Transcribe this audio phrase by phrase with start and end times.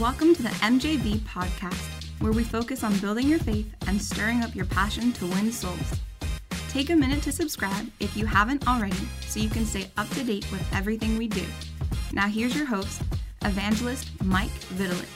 [0.00, 4.52] Welcome to the MJV podcast, where we focus on building your faith and stirring up
[4.52, 6.00] your passion to win souls.
[6.68, 10.24] Take a minute to subscribe if you haven't already so you can stay up to
[10.24, 11.44] date with everything we do.
[12.12, 13.02] Now, here's your host,
[13.44, 15.06] Evangelist Mike Vitalich.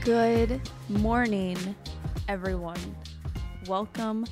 [0.00, 1.76] Good morning,
[2.26, 2.96] everyone.
[3.68, 4.26] Welcome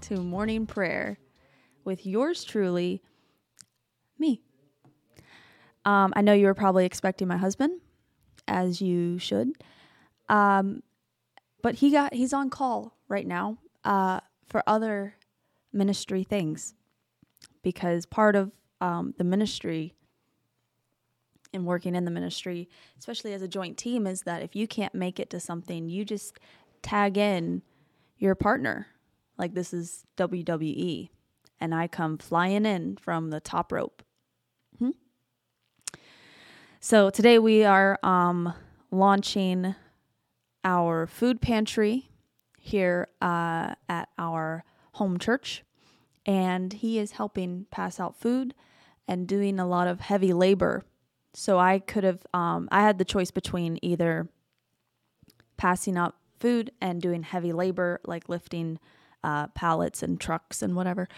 [0.00, 1.18] to morning prayer
[1.84, 3.02] with yours truly,
[4.18, 4.40] me.
[5.88, 7.80] Um, I know you were probably expecting my husband,
[8.46, 9.52] as you should.
[10.28, 10.82] Um,
[11.62, 15.14] but he got he's on call right now uh, for other
[15.72, 16.74] ministry things
[17.62, 18.52] because part of
[18.82, 19.94] um, the ministry
[21.54, 24.94] and working in the ministry, especially as a joint team, is that if you can't
[24.94, 26.38] make it to something, you just
[26.82, 27.62] tag in
[28.18, 28.88] your partner.
[29.38, 31.08] Like this is WWE,
[31.58, 34.02] and I come flying in from the top rope.
[36.80, 38.54] So today we are um,
[38.92, 39.74] launching
[40.64, 42.08] our food pantry
[42.56, 45.64] here uh, at our home church,
[46.24, 48.54] and he is helping pass out food
[49.08, 50.84] and doing a lot of heavy labor.
[51.34, 54.28] So I could have, um, I had the choice between either
[55.56, 58.78] passing out food and doing heavy labor, like lifting
[59.24, 61.08] uh, pallets and trucks and whatever,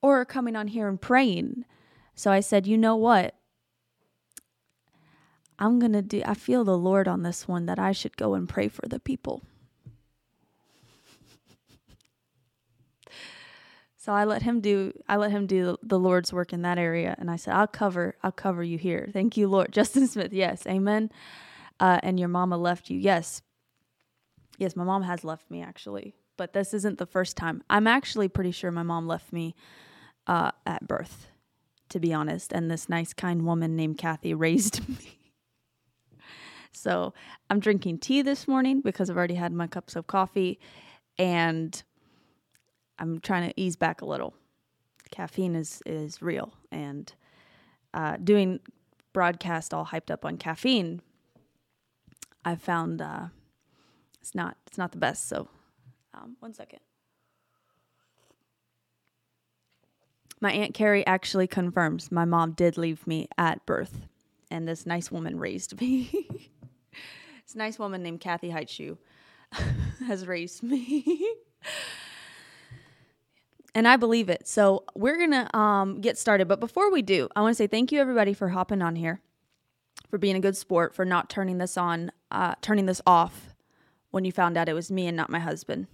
[0.00, 1.66] or coming on here and praying.
[2.14, 3.34] So I said, you know what?
[5.62, 8.34] I'm going to do, I feel the Lord on this one that I should go
[8.34, 9.42] and pray for the people.
[13.96, 17.14] So I let him do I let him do the Lord's work in that area,
[17.20, 19.70] and I said, "I'll cover I'll cover you here." Thank you, Lord.
[19.78, 21.12] Justin Smith, yes, Amen.
[21.78, 23.42] Uh, and your mama left you, yes,
[24.58, 24.74] yes.
[24.74, 27.62] My mom has left me actually, but this isn't the first time.
[27.70, 29.54] I'm actually pretty sure my mom left me
[30.26, 31.28] uh, at birth,
[31.90, 32.52] to be honest.
[32.52, 35.21] And this nice, kind woman named Kathy raised me.
[36.72, 37.14] So
[37.50, 40.58] I'm drinking tea this morning because I've already had my cups of coffee
[41.18, 41.82] and
[42.98, 44.34] I'm trying to ease back a little.
[45.10, 47.12] Caffeine is, is real and
[47.94, 48.60] uh, doing
[49.12, 51.02] broadcast all hyped up on caffeine,
[52.44, 53.26] I found uh,
[54.20, 55.28] it's not it's not the best.
[55.28, 55.48] So
[56.14, 56.80] um, one second.
[60.40, 64.08] My aunt Carrie actually confirms my mom did leave me at birth,
[64.50, 66.10] and this nice woman raised me.
[67.52, 68.96] this nice woman named Kathy Heitshoe
[70.06, 71.34] has raised me.
[73.74, 74.48] and I believe it.
[74.48, 76.48] So we're gonna um, get started.
[76.48, 79.20] But before we do, I want to say thank you everybody for hopping on here,
[80.08, 83.54] for being a good sport, for not turning this on, uh, turning this off
[84.12, 85.88] when you found out it was me and not my husband.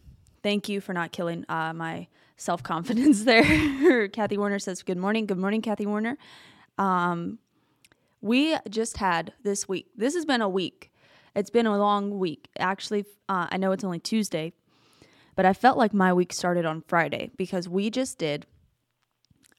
[0.45, 4.07] Thank you for not killing uh, my self confidence there.
[4.07, 6.19] Kathy Warner says, "Good morning, good morning, Kathy Warner."
[6.79, 7.41] Um,
[8.21, 9.89] we just had this week.
[9.97, 10.93] This has been a week.
[11.35, 12.49] It's been a long week.
[12.59, 14.53] Actually, uh, I know it's only Tuesday,
[15.37, 18.47] but I felt like my week started on Friday because we just did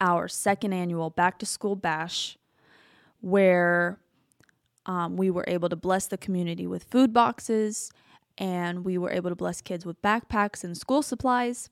[0.02, 2.38] our second annual back to school bash
[3.22, 4.00] where
[4.86, 7.92] um, we were able to bless the community with food boxes
[8.38, 11.70] and we were able to bless kids with backpacks and school supplies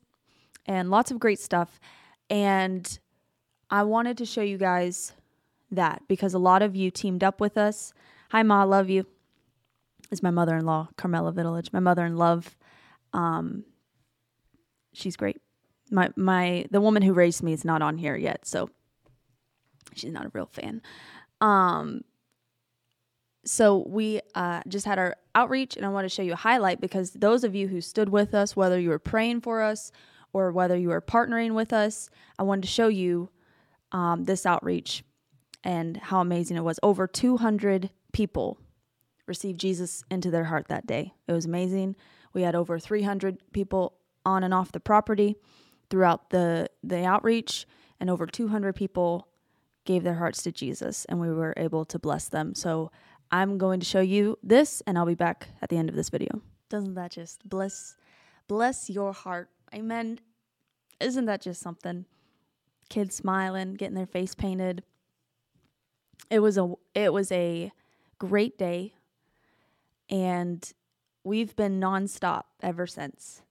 [0.66, 1.80] and lots of great stuff.
[2.28, 2.98] And
[3.70, 5.14] I wanted to show you guys
[5.70, 7.92] that because a lot of you teamed up with us.
[8.30, 9.06] Hi, Ma, love you.
[10.10, 11.72] Is my mother in law, Carmela Vitalich.
[11.72, 12.56] My mother in love.
[13.12, 13.64] Um,
[14.92, 15.40] she's great.
[15.90, 18.70] My my the woman who raised me is not on here yet, so
[19.94, 20.82] she's not a real fan.
[21.40, 22.02] Um
[23.48, 26.80] so we uh, just had our outreach and i want to show you a highlight
[26.80, 29.90] because those of you who stood with us whether you were praying for us
[30.32, 33.30] or whether you were partnering with us i wanted to show you
[33.92, 35.02] um, this outreach
[35.64, 38.58] and how amazing it was over 200 people
[39.28, 41.94] received jesus into their heart that day it was amazing
[42.32, 43.94] we had over 300 people
[44.24, 45.36] on and off the property
[45.90, 47.66] throughout the the outreach
[48.00, 49.28] and over 200 people
[49.84, 52.54] gave their hearts to Jesus and we were able to bless them.
[52.54, 52.90] So
[53.30, 56.10] I'm going to show you this and I'll be back at the end of this
[56.10, 56.42] video.
[56.68, 57.96] Doesn't that just bless
[58.46, 59.48] bless your heart?
[59.74, 60.20] Amen.
[61.00, 62.04] Isn't that just something?
[62.90, 64.82] Kids smiling, getting their face painted.
[66.30, 67.72] It was a it was a
[68.18, 68.92] great day
[70.10, 70.72] and
[71.24, 73.42] we've been nonstop ever since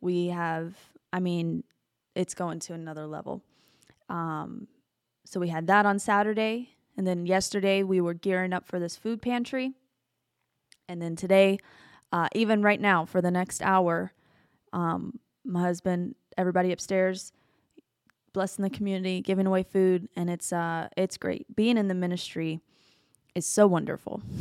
[0.00, 0.74] we have
[1.12, 1.64] i mean
[2.14, 3.42] it's going to another level
[4.08, 4.66] um,
[5.26, 8.96] so we had that on saturday and then yesterday we were gearing up for this
[8.96, 9.72] food pantry
[10.88, 11.58] and then today
[12.10, 14.12] uh, even right now for the next hour
[14.72, 17.32] um, my husband everybody upstairs
[18.32, 22.60] blessing the community giving away food and it's uh it's great being in the ministry
[23.38, 24.22] is so wonderful.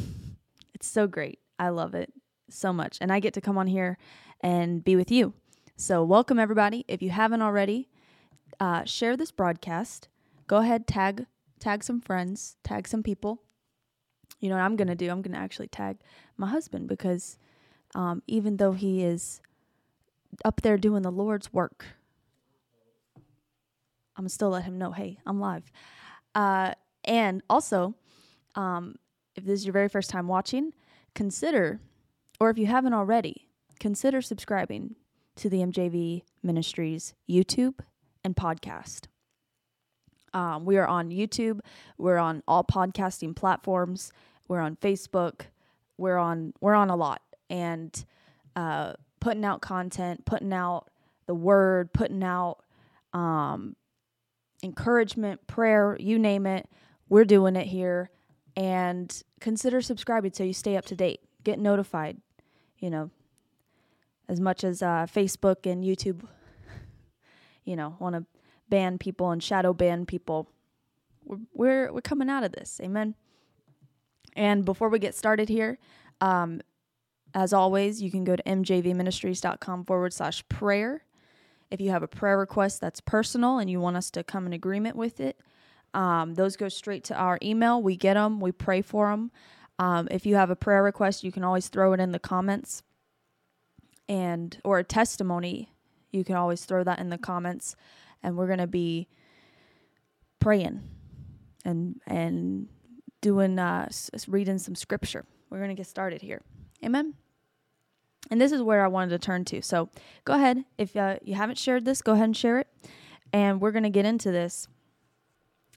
[0.73, 1.39] It's so great.
[1.59, 2.11] I love it
[2.49, 2.97] so much.
[3.01, 3.97] And I get to come on here
[4.41, 5.33] and be with you.
[5.75, 6.85] So, welcome everybody.
[6.87, 7.89] If you haven't already,
[8.59, 10.07] uh, share this broadcast.
[10.47, 11.25] Go ahead, tag
[11.59, 13.41] tag some friends, tag some people.
[14.39, 15.09] You know what I'm gonna do?
[15.09, 15.97] I'm gonna actually tag
[16.37, 17.37] my husband because
[17.95, 19.41] um, even though he is
[20.45, 21.85] up there doing the Lord's work,
[24.15, 25.71] I'm gonna still let him know, hey, I'm live.
[26.35, 26.73] Uh,
[27.05, 27.95] and also,
[28.55, 28.95] um,
[29.35, 30.73] if this is your very first time watching,
[31.17, 31.79] consider,
[32.39, 33.49] or if you haven't already,
[33.79, 34.95] consider subscribing
[35.35, 37.79] to the MJV Ministries YouTube
[38.23, 39.07] and podcast.
[40.33, 41.61] Um, we are on YouTube.
[41.97, 44.11] We're on all podcasting platforms.
[44.47, 45.47] We're on Facebook.
[45.97, 48.05] We're on we're on a lot and
[48.55, 50.91] uh, putting out content, putting out
[51.25, 52.59] the word, putting out
[53.13, 53.75] um,
[54.61, 56.69] encouragement, prayer, you name it.
[57.09, 58.11] We're doing it here.
[58.55, 61.21] And consider subscribing so you stay up to date.
[61.43, 62.17] Get notified.
[62.79, 63.11] You know,
[64.27, 66.27] as much as uh, Facebook and YouTube,
[67.63, 68.25] you know, want to
[68.69, 70.47] ban people and shadow ban people.
[71.23, 72.79] We're, we're, we're coming out of this.
[72.83, 73.15] Amen.
[74.35, 75.79] And before we get started here,
[76.21, 76.61] um,
[77.33, 81.03] as always, you can go to mjvministries.com forward slash prayer.
[81.69, 84.53] If you have a prayer request that's personal and you want us to come in
[84.53, 85.39] agreement with it,
[85.97, 87.81] um, those go straight to our email.
[87.81, 89.31] We get them, we pray for them.
[89.79, 92.83] Um, if you have a prayer request, you can always throw it in the comments,
[94.07, 95.73] and or a testimony,
[96.11, 97.75] you can always throw that in the comments,
[98.21, 99.07] and we're gonna be
[100.39, 100.83] praying
[101.65, 102.67] and and
[103.21, 103.89] doing uh,
[104.27, 105.25] reading some scripture.
[105.49, 106.43] We're gonna get started here.
[106.85, 107.15] Amen.
[108.29, 109.61] And this is where I wanted to turn to.
[109.63, 109.89] So
[110.25, 110.63] go ahead.
[110.77, 112.67] If uh, you haven't shared this, go ahead and share it.
[113.33, 114.67] And we're going to get into this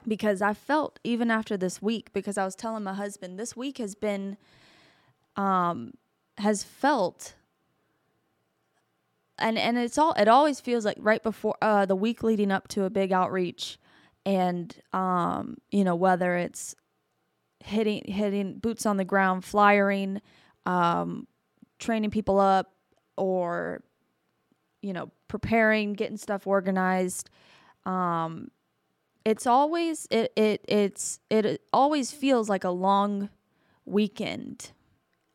[0.07, 3.79] because I felt even after this week, because I was telling my husband, this week
[3.79, 4.37] has been,
[5.37, 5.95] um,
[6.39, 7.35] has felt,
[9.39, 12.69] and and it's all it always feels like right before uh the week leading up
[12.69, 13.79] to a big outreach,
[14.27, 16.75] and um you know whether it's
[17.65, 20.21] hitting hitting boots on the ground, flyering,
[20.67, 21.27] um,
[21.79, 22.73] training people up,
[23.17, 23.83] or
[24.83, 27.31] you know preparing, getting stuff organized.
[27.87, 28.51] Um,
[29.25, 33.29] it's always it it it's it always feels like a long
[33.85, 34.73] weekend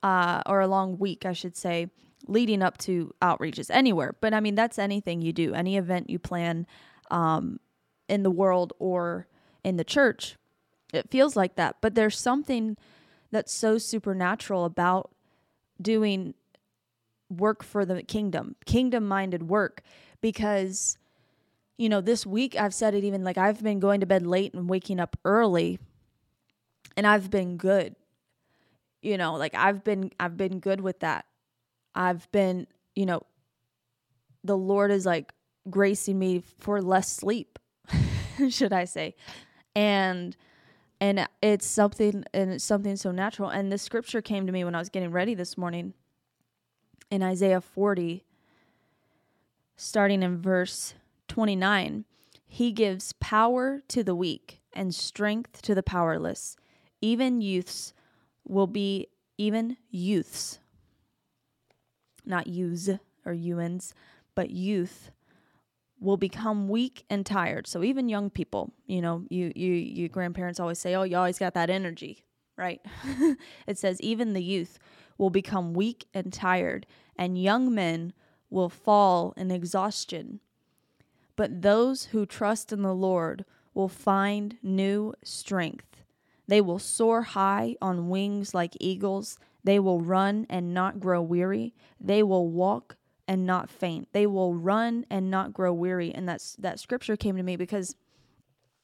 [0.06, 1.90] uh, or a long week, I should say,
[2.28, 4.16] leading up to outreaches anywhere.
[4.22, 6.68] But I mean, that's anything you do, any event you plan
[7.10, 7.60] um,
[8.08, 9.28] in the world or
[9.64, 10.38] in the church.
[10.94, 11.78] It feels like that.
[11.82, 12.78] But there's something
[13.32, 15.12] that's so supernatural about
[15.82, 16.36] doing
[17.30, 19.82] work for the kingdom, kingdom minded work,
[20.22, 20.98] because
[21.78, 24.54] you know, this week I've said it even like I've been going to bed late
[24.54, 25.80] and waking up early
[26.96, 27.96] and I've been good.
[29.02, 31.26] You know, like I've been I've been good with that.
[31.94, 33.22] I've been, you know,
[34.44, 35.34] the Lord is like
[35.70, 37.60] gracing me for less sleep,
[38.50, 39.16] should I say.
[39.76, 40.36] And
[41.02, 44.76] and it's something and it's something so natural and the scripture came to me when
[44.76, 45.94] I was getting ready this morning
[47.12, 48.24] in Isaiah 40
[49.76, 50.94] starting in verse
[51.28, 52.06] 29,
[52.46, 56.56] he gives power to the weak and strength to the powerless.
[57.02, 57.94] Even youths
[58.48, 60.60] will be, even youths,
[62.26, 62.90] not youths
[63.26, 63.94] or UNs,
[64.36, 65.12] but youth
[66.00, 67.68] will become weak and tired.
[67.68, 71.40] So even young people, you know, you you you grandparents always say, "Oh, you always
[71.40, 72.26] got that energy."
[72.58, 72.82] Right?
[73.68, 74.80] it says even the youth
[75.18, 76.86] will become weak and tired,
[77.18, 78.14] and young men
[78.50, 80.40] will fall in exhaustion.
[81.36, 86.04] But those who trust in the Lord will find new strength.
[86.48, 89.38] They will soar high on wings like eagles.
[89.64, 91.74] They will run and not grow weary.
[92.00, 94.10] They will walk and not faint.
[94.14, 96.14] They will run and not grow weary.
[96.14, 97.96] And that's that scripture came to me because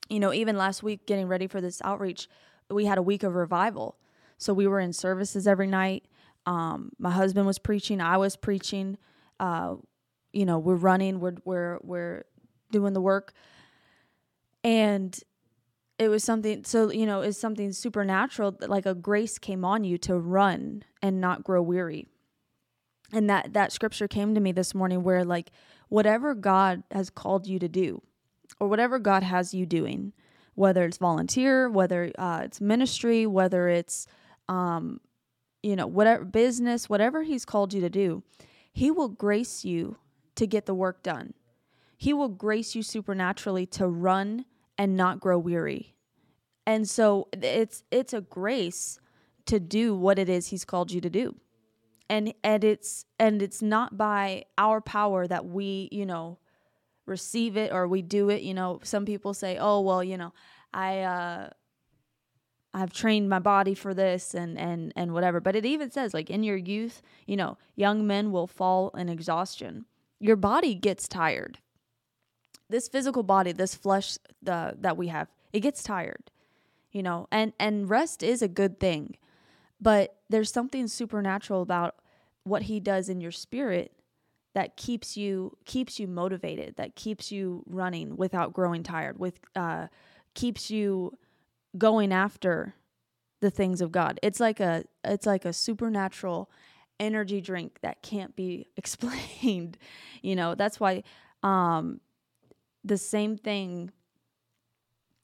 [0.10, 2.28] you know, even last week getting ready for this outreach,
[2.70, 3.98] we had a week of revival.
[4.38, 6.04] So we were in services every night.
[6.46, 8.98] Um, my husband was preaching, I was preaching.
[9.40, 9.76] Uh,
[10.34, 12.24] you know, we're running, we're we're we're
[12.72, 13.34] doing the work.
[14.64, 15.18] And
[15.98, 19.98] it was something so you know, it's something supernatural like a grace came on you
[20.00, 22.08] to run and not grow weary.
[23.14, 25.52] And that that scripture came to me this morning where like
[25.90, 28.02] whatever God has called you to do
[28.60, 30.14] or whatever God has you doing,
[30.56, 34.08] whether it's volunteer, whether uh, it's ministry, whether it's
[34.48, 35.00] um,
[35.64, 38.24] you know, whatever business, whatever he's called you to do,
[38.74, 39.98] he will grace you
[40.36, 41.34] to get the work done.
[42.02, 45.94] He will grace you supernaturally to run and not grow weary.
[46.66, 49.00] And so it's it's a grace
[49.46, 51.36] to do what it is he's called you to do.
[52.10, 56.40] And and it's and it's not by our power that we, you know,
[57.06, 58.80] receive it or we do it, you know.
[58.82, 60.34] Some people say, "Oh, well, you know,
[60.74, 61.50] I uh
[62.74, 66.32] I've trained my body for this and and and whatever." But it even says like
[66.32, 69.86] in your youth, you know, young men will fall in exhaustion.
[70.20, 71.60] Your body gets tired.
[72.72, 76.32] This physical body, this flesh that we have, it gets tired.
[76.92, 79.16] You know, and and rest is a good thing.
[79.80, 81.96] But there's something supernatural about
[82.44, 83.94] what he does in your spirit
[84.54, 89.88] that keeps you keeps you motivated, that keeps you running without growing tired, with uh,
[90.34, 91.18] keeps you
[91.78, 92.76] going after
[93.40, 94.20] the things of God.
[94.22, 96.50] It's like a it's like a supernatural
[97.00, 99.78] energy drink that can't be explained.
[100.22, 101.04] you know, that's why
[101.44, 102.00] um
[102.84, 103.92] the same thing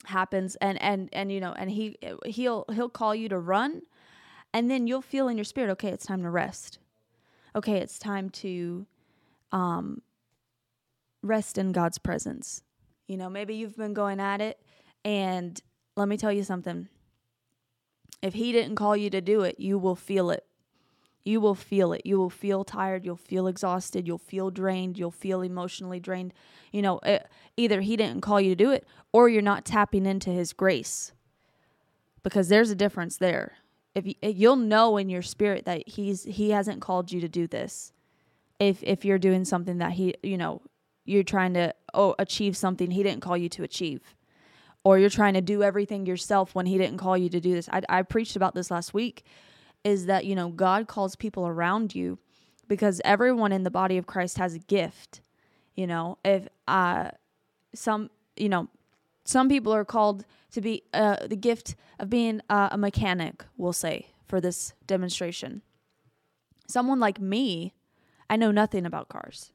[0.06, 3.82] happens and and and you know and he he'll he'll call you to run
[4.54, 6.80] and then you'll feel in your spirit, okay, it's time to rest.
[7.56, 8.86] Okay, it's time to
[9.52, 10.02] um,
[11.22, 12.64] rest in God's presence.
[13.08, 14.60] You know, maybe you've been going at it,
[15.04, 15.60] and
[15.96, 16.88] let me tell you something.
[18.22, 20.46] If He didn't call you to do it, you will feel it.
[21.28, 22.02] You will feel it.
[22.06, 23.06] You will feel tired.
[23.06, 24.08] You'll feel exhausted.
[24.08, 24.98] You'll feel drained.
[24.98, 26.34] You'll feel emotionally drained.
[26.72, 29.66] You know, it, eh, either He didn't call you to do it, or you're not
[29.66, 31.12] tapping into His grace.
[32.24, 33.58] Because there's a difference there
[33.98, 37.48] if you, you'll know in your spirit that he's he hasn't called you to do
[37.48, 37.92] this
[38.60, 40.62] if if you're doing something that he you know
[41.04, 44.16] you're trying to oh achieve something he didn't call you to achieve
[44.84, 47.68] or you're trying to do everything yourself when he didn't call you to do this
[47.70, 49.26] i, I preached about this last week
[49.88, 52.18] is that you know god calls people around you
[52.68, 55.22] because everyone in the body of christ has a gift
[55.76, 57.10] you know if uh
[57.74, 58.68] some you know
[59.28, 63.74] some people are called to be uh, the gift of being uh, a mechanic, we'll
[63.74, 65.62] say, for this demonstration.
[66.68, 67.74] Someone like me,
[68.30, 69.52] I know nothing about cars.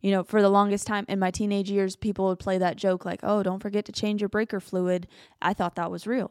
[0.00, 3.04] You know, for the longest time in my teenage years, people would play that joke
[3.04, 5.06] like, oh, don't forget to change your breaker fluid.
[5.42, 6.30] I thought that was real.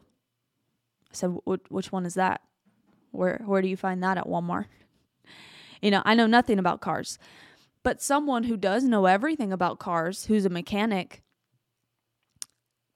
[1.10, 2.40] I said, which one is that?
[3.16, 4.66] Where, where do you find that at Walmart?
[5.82, 7.18] you know, I know nothing about cars.
[7.82, 11.22] But someone who does know everything about cars, who's a mechanic,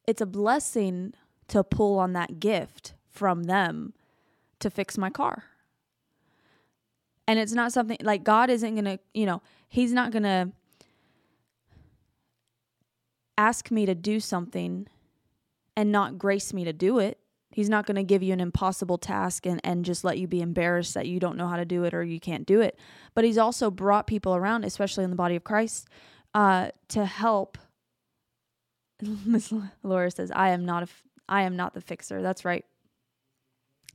[0.07, 1.15] it's a blessing
[1.49, 3.93] to pull on that gift from them
[4.59, 5.45] to fix my car.
[7.29, 10.50] And it's not something like God isn't going to, you know, He's not going to
[13.39, 14.89] ask me to do something
[15.77, 17.19] and not grace me to do it.
[17.52, 20.40] He's not going to give you an impossible task and, and just let you be
[20.40, 22.78] embarrassed that you don't know how to do it or you can't do it.
[23.14, 25.88] But He's also brought people around, especially in the body of Christ,
[26.35, 27.59] uh, to help
[29.25, 29.52] Miss
[29.83, 32.64] Laura says, "I am not a, f- I am not the fixer." That's right.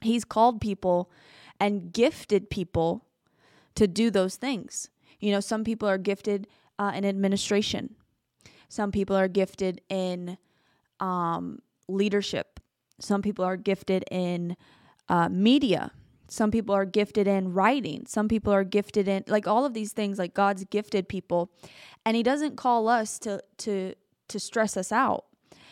[0.01, 1.11] He's called people
[1.59, 3.05] and gifted people
[3.75, 4.89] to do those things.
[5.19, 6.47] You know, some people are gifted
[6.77, 7.95] uh, in administration.
[8.67, 10.37] Some people are gifted in
[10.99, 12.59] um, leadership.
[12.99, 14.55] Some people are gifted in
[15.09, 15.91] uh, media.
[16.27, 18.05] Some people are gifted in writing.
[18.07, 20.17] Some people are gifted in like all of these things.
[20.17, 21.51] Like God's gifted people,
[22.05, 23.93] and He doesn't call us to to
[24.27, 25.25] to stress us out.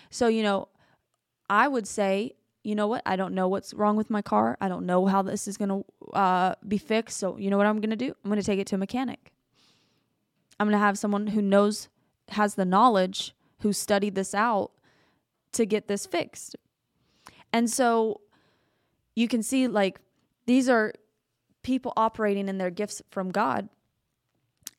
[0.09, 0.67] So, you know,
[1.49, 3.01] I would say, you know what?
[3.05, 4.57] I don't know what's wrong with my car.
[4.61, 7.17] I don't know how this is to uh, be fixed.
[7.17, 8.15] So, you know what I'm to do?
[8.23, 9.31] I'm to take it to a mechanic.
[10.59, 11.89] I'm to have someone who knows,
[12.29, 14.71] has the knowledge, who studied this out
[15.53, 16.55] to get this fixed.
[17.53, 18.21] And so
[19.15, 19.99] you can see, like,
[20.47, 20.93] these are
[21.61, 23.69] people operating in their gifts from God,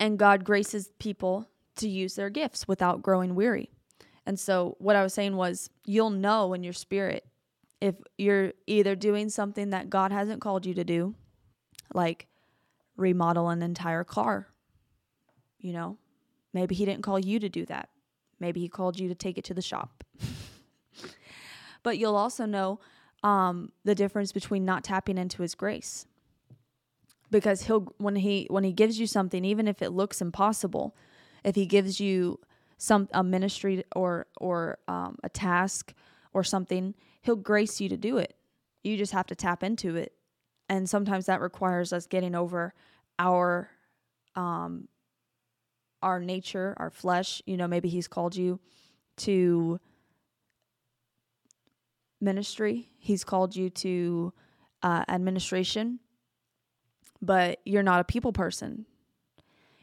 [0.01, 3.71] and God graces people to use their gifts without growing weary.
[4.27, 7.25] And so, what I was saying was, you'll know in your spirit
[7.81, 11.15] if you're either doing something that God hasn't called you to do,
[11.93, 12.27] like
[12.97, 14.49] remodel an entire car.
[15.59, 15.99] You know,
[16.53, 17.91] maybe He didn't call you to do that.
[18.41, 20.03] Maybe He called you to take it to the shop.
[21.85, 22.81] but you'll also know
[23.23, 26.07] um, the difference between not tapping into His grace.
[27.31, 30.97] Because he'll when he when he gives you something, even if it looks impossible,
[31.43, 32.39] if he gives you
[32.79, 35.95] some a ministry or or um, a task
[36.33, 38.37] or something, he'll grace you to do it.
[38.85, 40.13] You just have to tap into it,
[40.69, 42.73] and sometimes that requires us getting over
[43.19, 43.71] our
[44.37, 44.89] um
[46.03, 47.43] our nature, our flesh.
[47.47, 48.61] You know, maybe he's called you
[49.19, 49.81] to
[52.21, 52.89] ministry.
[52.99, 54.33] He's called you to
[54.83, 56.01] uh, administration,
[57.21, 58.87] but you're not a people person.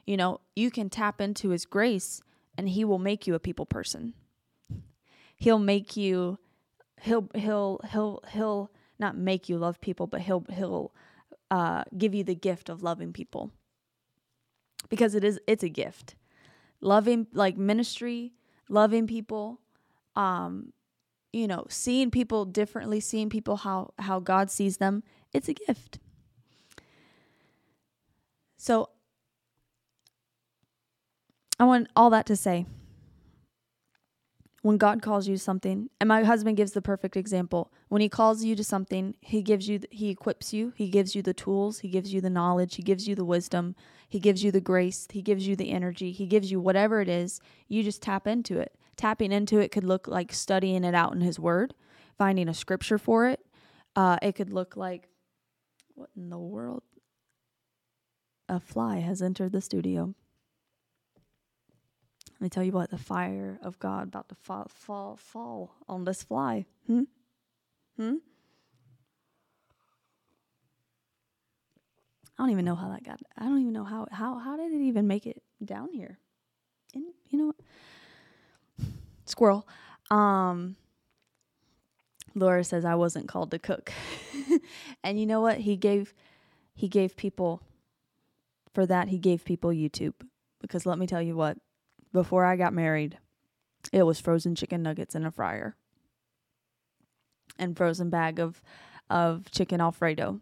[0.05, 2.21] You know, you can tap into his grace
[2.57, 4.13] and he will make you a people person.
[5.35, 6.37] He'll make you
[7.01, 10.93] he'll he'll he'll he'll not make you love people, but he'll he'll
[11.49, 13.51] uh, give you the gift of loving people
[14.89, 16.15] because it is it's a gift.
[16.79, 18.33] Loving like ministry,
[18.69, 19.59] loving people,
[20.15, 20.73] um,
[21.33, 25.99] you know, seeing people differently, seeing people how how God sees them, it's a gift.
[28.57, 28.89] So
[31.59, 32.65] I want all that to say
[34.61, 37.71] when God calls you something, and my husband gives the perfect example.
[37.89, 41.23] When he calls you to something, he gives you, he equips you, he gives you
[41.23, 43.75] the tools, he gives you the knowledge, he gives you the wisdom,
[44.07, 47.09] he gives you the grace, he gives you the energy, he gives you whatever it
[47.09, 47.41] is.
[47.67, 48.77] You just tap into it.
[49.01, 51.73] Tapping into it could look like studying it out in his word,
[52.19, 53.43] finding a scripture for it.
[53.95, 55.07] Uh, it could look like,
[55.95, 56.83] what in the world?
[58.47, 60.13] A fly has entered the studio.
[62.33, 66.03] Let me tell you what, the fire of God about to fall, fall, fall on
[66.03, 66.67] this fly.
[66.85, 67.05] Hmm?
[67.97, 68.17] Hmm?
[72.37, 73.19] I don't even know how that got.
[73.35, 76.19] I don't even know how how how did it even make it down here?
[76.93, 77.53] And you know,
[79.31, 79.67] squirrel.
[80.09, 80.75] Um,
[82.35, 83.91] Laura says I wasn't called to cook,
[85.03, 85.59] and you know what?
[85.59, 86.13] He gave
[86.73, 87.61] he gave people
[88.73, 89.09] for that.
[89.09, 90.13] He gave people YouTube
[90.61, 91.57] because let me tell you what
[92.13, 93.17] before I got married,
[93.91, 95.75] it was frozen chicken nuggets in a fryer
[97.57, 98.61] and frozen bag of
[99.09, 100.39] of chicken alfredo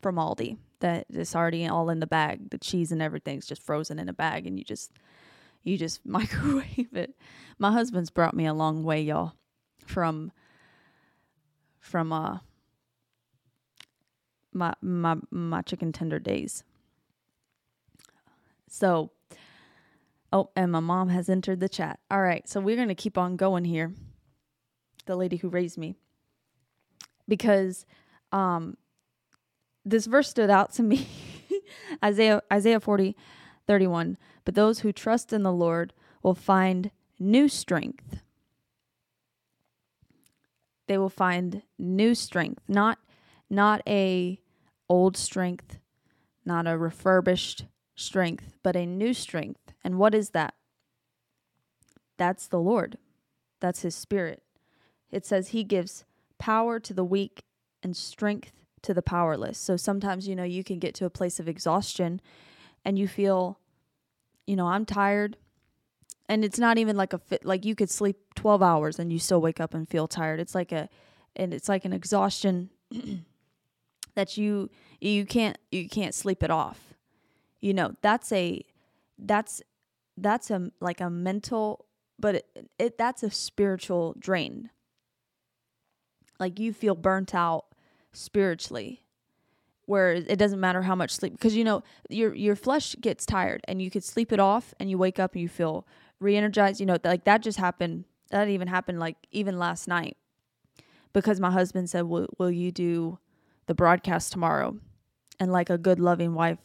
[0.00, 2.50] from Aldi that is already all in the bag.
[2.50, 4.90] The cheese and everything's just frozen in a bag and you just
[5.62, 7.14] you just microwave it.
[7.58, 9.34] My husband's brought me a long way, y'all,
[9.86, 10.32] from
[11.80, 12.38] from uh
[14.52, 16.64] my my my chicken tender days.
[18.68, 19.10] So
[20.32, 22.00] Oh, and my mom has entered the chat.
[22.10, 23.92] All right, so we're to keep on going here.
[25.04, 25.94] The lady who raised me.
[27.28, 27.84] Because
[28.32, 28.76] um
[29.84, 31.06] this verse stood out to me.
[32.04, 33.16] Isaiah Isaiah 40
[33.66, 34.16] 31.
[34.44, 38.22] But those who trust in the Lord will find new strength.
[40.86, 42.98] They will find new strength, not
[43.48, 44.40] not a
[44.88, 45.78] old strength,
[46.44, 50.54] not a refurbished strength, but a new strength and what is that?
[52.16, 52.98] That's the Lord.
[53.60, 54.42] That's his spirit.
[55.10, 56.04] It says he gives
[56.38, 57.42] power to the weak
[57.82, 58.52] and strength
[58.82, 59.58] to the powerless.
[59.58, 62.20] So sometimes, you know, you can get to a place of exhaustion
[62.84, 63.58] and you feel,
[64.46, 65.36] you know, I'm tired.
[66.28, 69.18] And it's not even like a fit, like you could sleep 12 hours and you
[69.18, 70.40] still wake up and feel tired.
[70.40, 70.88] It's like a,
[71.36, 72.70] and it's like an exhaustion
[74.14, 76.94] that you, you can't, you can't sleep it off.
[77.60, 78.64] You know, that's a,
[79.18, 79.62] that's
[80.16, 81.86] that's a like a mental
[82.18, 84.70] but it, it that's a spiritual drain
[86.38, 87.66] like you feel burnt out
[88.12, 89.01] spiritually
[89.86, 93.60] where it doesn't matter how much sleep because you know your your flesh gets tired
[93.66, 95.86] and you could sleep it off and you wake up and you feel
[96.20, 100.16] re-energized you know like that just happened that even happened like even last night
[101.12, 103.18] because my husband said will, will you do
[103.66, 104.76] the broadcast tomorrow
[105.40, 106.58] and like a good loving wife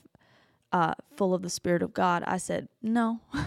[0.71, 3.21] uh, full of the Spirit of God, I said, no.
[3.33, 3.43] I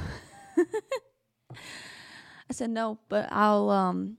[2.53, 4.17] said, no, but I'll, um,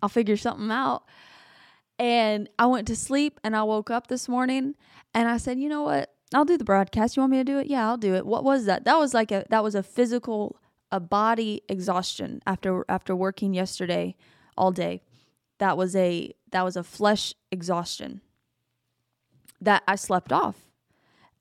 [0.00, 1.04] I'll figure something out.
[1.98, 4.74] And I went to sleep and I woke up this morning
[5.14, 6.12] and I said, you know what?
[6.34, 7.16] I'll do the broadcast.
[7.16, 7.68] You want me to do it?
[7.68, 8.26] Yeah, I'll do it.
[8.26, 8.84] What was that?
[8.84, 10.58] That was like a, that was a physical,
[10.90, 14.16] a body exhaustion after, after working yesterday
[14.56, 15.02] all day.
[15.58, 18.20] That was a, that was a flesh exhaustion
[19.60, 20.56] that I slept off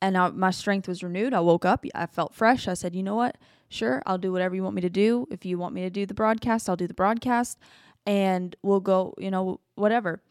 [0.04, 1.34] and I, my strength was renewed.
[1.34, 2.68] I woke up, I felt fresh.
[2.68, 3.38] I said, you know what?
[3.70, 5.28] Sure, I'll do whatever you want me to do.
[5.32, 7.58] If you want me to do the broadcast, I'll do the broadcast
[8.06, 10.22] and we'll go, you know, whatever.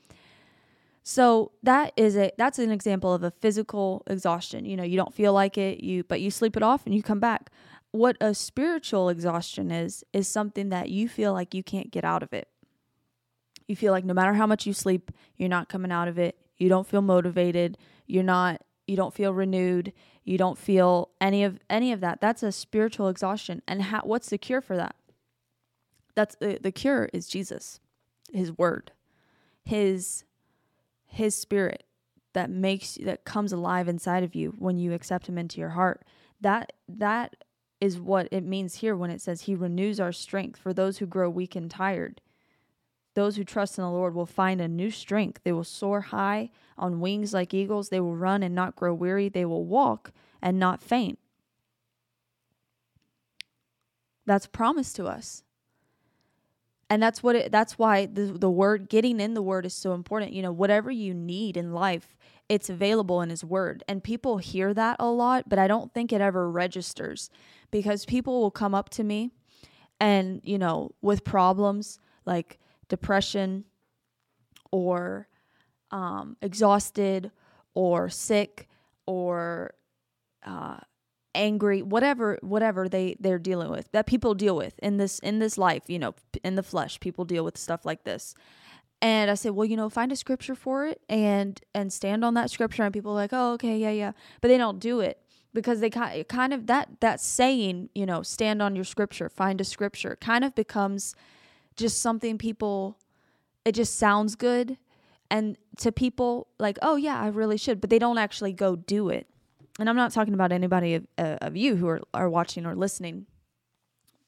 [1.02, 4.64] So that is a that's an example of a physical exhaustion.
[4.64, 7.02] You know, you don't feel like it, you but you sleep it off and you
[7.02, 7.50] come back.
[7.90, 12.22] What a spiritual exhaustion is is something that you feel like you can't get out
[12.22, 12.48] of it.
[13.66, 16.38] You feel like no matter how much you sleep, you're not coming out of it.
[16.56, 17.78] You don't feel motivated.
[18.06, 19.92] You're not you don't feel renewed,
[20.24, 22.20] you don't feel any of any of that.
[22.20, 23.62] That's a spiritual exhaustion.
[23.66, 24.94] And how, what's the cure for that?
[26.14, 27.80] That's the, the cure is Jesus,
[28.32, 28.92] his word.
[29.64, 30.24] His
[31.12, 31.85] his spirit
[32.33, 36.05] that makes that comes alive inside of you when you accept him into your heart.
[36.40, 37.44] That that
[37.81, 41.07] is what it means here when it says he renews our strength for those who
[41.07, 42.20] grow weak and tired.
[43.14, 45.42] Those who trust in the Lord will find a new strength.
[45.44, 47.90] They will soar high on wings like eagles.
[47.90, 49.29] They will run and not grow weary.
[49.29, 51.18] They will walk and not faint.
[54.25, 55.42] That's promised to us.
[56.92, 59.94] And that's what it that's why the the word getting in the word is so
[59.94, 60.35] important.
[60.35, 62.16] You know whatever you need in life
[62.50, 63.83] it's available in his word.
[63.88, 67.31] And people hear that a lot but i don't think it ever registers
[67.70, 69.31] because people will come up to me
[70.00, 73.64] and you know with problems like depression
[74.70, 75.28] or
[75.92, 77.31] um, exhausted
[77.72, 78.68] or sick
[79.07, 79.72] or
[80.44, 80.76] uh,
[81.34, 85.56] angry whatever whatever they they're dealing with that people deal with in this in this
[85.56, 86.14] life you know
[86.44, 88.34] in the flesh people deal with stuff like this.
[89.00, 92.34] And i said well you know find a scripture for it and and stand on
[92.34, 92.82] that scripture.
[92.84, 94.12] And people are like oh okay yeah yeah.
[94.40, 95.18] But they don't do it
[95.54, 99.60] because they kind kind of that that saying you know stand on your scripture find
[99.60, 101.14] a scripture kind of becomes
[101.76, 102.98] just something people
[103.64, 104.76] it just sounds good
[105.30, 109.08] and to people like oh yeah i really should but they don't actually go do
[109.08, 109.26] it
[109.78, 112.74] and I'm not talking about anybody of, uh, of you who are, are watching or
[112.74, 113.26] listening,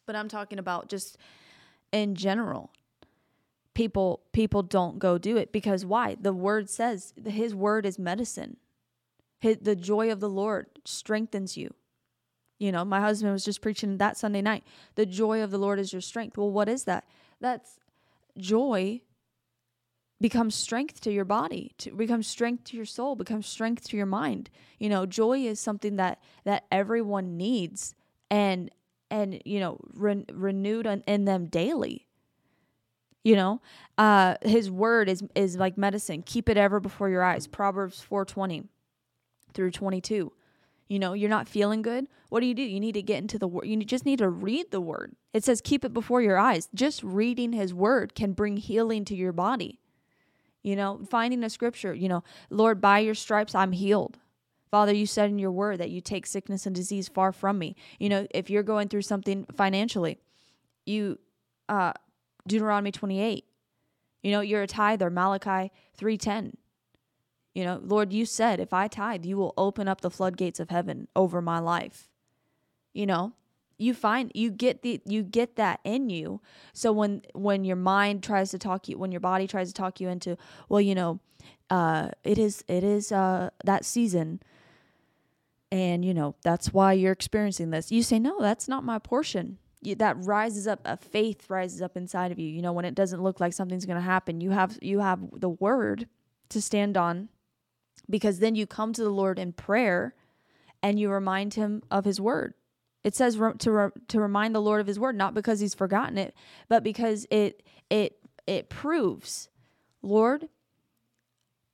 [0.06, 1.16] but I'm talking about just
[1.92, 2.70] in general.
[3.74, 6.16] People people don't go do it because why?
[6.20, 8.56] The word says his word is medicine.
[9.40, 11.74] His, the joy of the Lord strengthens you.
[12.58, 14.62] You know, my husband was just preaching that Sunday night.
[14.94, 16.38] The joy of the Lord is your strength.
[16.38, 17.04] Well, what is that?
[17.40, 17.80] That's
[18.38, 19.00] joy
[20.20, 24.06] becomes strength to your body to becomes strength to your soul becomes strength to your
[24.06, 24.50] mind.
[24.78, 27.94] You know joy is something that that everyone needs
[28.30, 28.70] and
[29.10, 32.06] and you know re- renewed in, in them daily.
[33.22, 33.60] You know
[33.98, 36.22] uh his word is is like medicine.
[36.22, 37.46] Keep it ever before your eyes.
[37.46, 38.64] Proverbs 420
[39.52, 40.32] through 22
[40.88, 42.08] you know you're not feeling good?
[42.28, 42.62] What do you do?
[42.62, 45.16] You need to get into the word you just need to read the word.
[45.32, 46.68] It says keep it before your eyes.
[46.74, 49.80] Just reading his word can bring healing to your body
[50.64, 54.18] you know, finding a scripture, you know, Lord, by your stripes I'm healed.
[54.70, 57.76] Father, you said in your word that you take sickness and disease far from me.
[58.00, 60.18] You know, if you're going through something financially,
[60.84, 61.20] you
[61.68, 61.92] uh
[62.48, 63.44] Deuteronomy 28.
[64.22, 66.54] You know, you're a tither, Malachi 3:10.
[67.54, 70.70] You know, Lord, you said if I tithe, you will open up the floodgates of
[70.70, 72.08] heaven over my life.
[72.92, 73.34] You know,
[73.78, 76.40] you find you get the you get that in you.
[76.72, 80.00] So when when your mind tries to talk you when your body tries to talk
[80.00, 80.36] you into
[80.68, 81.20] well you know
[81.70, 84.40] uh it is it is uh that season.
[85.72, 87.90] And you know that's why you're experiencing this.
[87.90, 89.58] You say no that's not my portion.
[89.82, 92.48] You, that rises up a faith rises up inside of you.
[92.48, 95.20] You know when it doesn't look like something's going to happen you have you have
[95.32, 96.08] the word
[96.50, 97.28] to stand on
[98.08, 100.14] because then you come to the lord in prayer
[100.82, 102.54] and you remind him of his word
[103.04, 105.74] it says re- to re- to remind the Lord of His word, not because He's
[105.74, 106.34] forgotten it,
[106.68, 109.48] but because it it it proves,
[110.02, 110.48] Lord,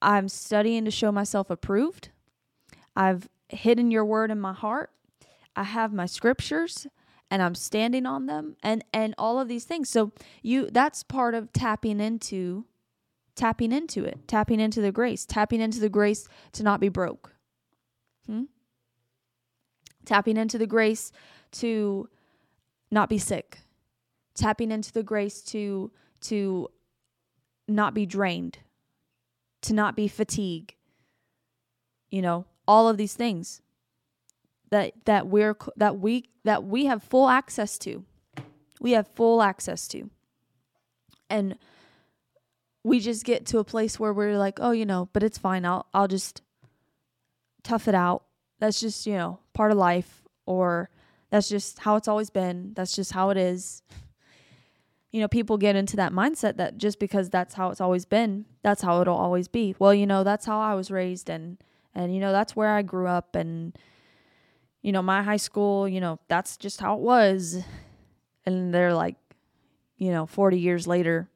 [0.02, 2.10] I'm studying to show myself approved.
[2.96, 4.90] I've hidden Your word in my heart.
[5.56, 6.86] I have my scriptures,
[7.30, 9.88] and I'm standing on them, and and all of these things.
[9.88, 10.12] So
[10.42, 12.64] you that's part of tapping into
[13.36, 17.34] tapping into it, tapping into the grace, tapping into the grace to not be broke.
[20.10, 21.12] Tapping into the grace
[21.52, 22.08] to
[22.90, 23.60] not be sick,
[24.34, 25.92] tapping into the grace to
[26.22, 26.68] to
[27.68, 28.58] not be drained,
[29.62, 30.74] to not be fatigued.
[32.10, 33.62] You know, all of these things
[34.70, 38.04] that that we're that we that we have full access to.
[38.80, 40.10] We have full access to.
[41.28, 41.56] And
[42.82, 45.64] we just get to a place where we're like, "Oh, you know, but it's fine.
[45.64, 46.42] I'll I'll just
[47.62, 48.24] tough it out
[48.60, 50.90] that's just, you know, part of life or
[51.30, 52.72] that's just how it's always been.
[52.74, 53.82] That's just how it is.
[55.10, 58.44] You know, people get into that mindset that just because that's how it's always been,
[58.62, 59.74] that's how it'll always be.
[59.78, 61.58] Well, you know, that's how I was raised and
[61.92, 63.76] and you know, that's where I grew up and
[64.82, 67.62] you know, my high school, you know, that's just how it was.
[68.46, 69.16] And they're like,
[69.96, 71.28] you know, 40 years later,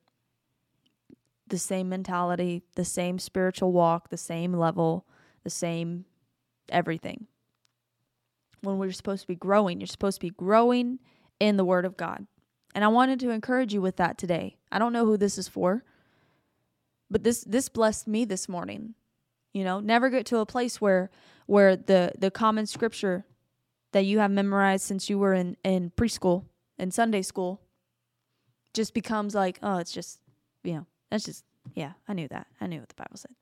[1.49, 5.07] the same mentality, the same spiritual walk, the same level,
[5.43, 6.07] the same
[6.68, 7.27] everything.
[8.62, 10.98] When we're supposed to be growing, you're supposed to be growing
[11.38, 12.27] in the Word of God.
[12.74, 14.57] And I wanted to encourage you with that today.
[14.72, 15.85] I don't know who this is for,
[17.11, 18.94] but this this blessed me this morning.
[19.53, 21.11] You know, never get to a place where
[21.46, 23.24] where the the common scripture
[23.92, 26.46] that you have memorized since you were in in preschool
[26.79, 27.61] and Sunday school
[28.72, 30.18] just becomes like, oh, it's just,
[30.64, 32.48] you know, that's just yeah, I knew that.
[32.61, 33.35] I knew what the Bible said.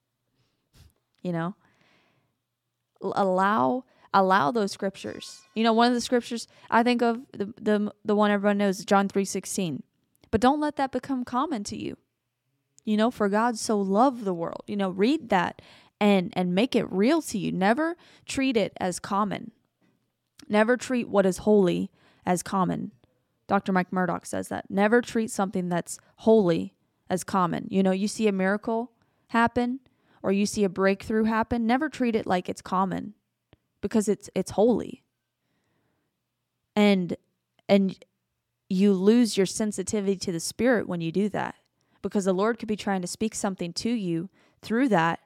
[1.23, 1.55] You know?
[3.03, 3.85] Allow
[4.15, 5.43] allow those scriptures.
[5.55, 8.85] You know, one of the scriptures I think of the the the one everyone knows,
[8.85, 9.83] John 3:16.
[10.31, 11.99] But don't let that become common to you.
[12.85, 14.65] You know, for God so loved the world.
[14.67, 15.63] You know, read that
[16.01, 17.53] and and make it real to you.
[17.53, 19.53] Never treat it as common.
[20.49, 21.91] Never treat what is holy
[22.27, 22.93] as common.
[23.47, 23.73] Dr.
[23.73, 24.71] Mike Murdock says that.
[24.71, 26.75] Never treat something that's holy
[27.11, 27.69] as common.
[27.71, 28.93] You know, you see a miracle
[29.29, 29.81] happen
[30.23, 33.15] or you see a breakthrough happen, never treat it like it's common
[33.81, 35.03] because it's it's holy.
[36.75, 37.17] And
[37.69, 37.97] and
[38.69, 41.57] you lose your sensitivity to the spirit when you do that
[42.01, 44.29] because the Lord could be trying to speak something to you
[44.61, 45.21] through that,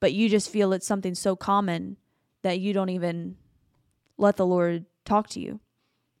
[0.00, 1.96] but you just feel it's something so common
[2.42, 3.36] that you don't even
[4.18, 5.60] let the Lord talk to you.